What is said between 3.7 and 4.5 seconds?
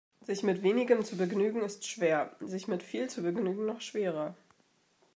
schwerer.